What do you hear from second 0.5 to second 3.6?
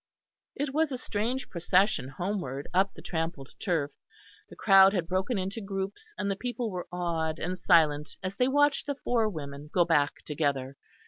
It was a strange procession homeward up the trampled